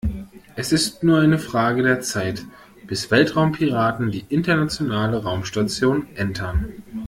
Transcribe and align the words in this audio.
Es 0.55 0.71
ist 0.71 1.03
nur 1.03 1.19
eine 1.19 1.37
Frage 1.37 1.83
der 1.83 2.01
Zeit, 2.01 2.43
bis 2.87 3.11
Weltraumpiraten 3.11 4.09
die 4.09 4.25
Internationale 4.29 5.21
Raumstation 5.21 6.07
entern. 6.15 6.81